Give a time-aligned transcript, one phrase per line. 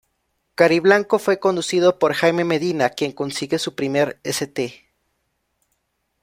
[0.55, 4.73] Cariblanco fue conducido por Jaime Medina, quien consigue su primer "St.